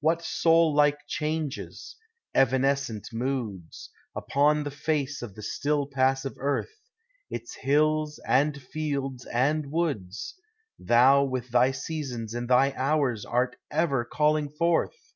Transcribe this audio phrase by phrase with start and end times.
[0.00, 1.96] What soul like changes,
[2.34, 6.74] evanescent moods, Upon the face of the still passive earth,
[7.30, 10.34] Its hills, and fields, and woods,
[10.78, 15.14] Thou with thy seasons and thy hours art ever call ing forth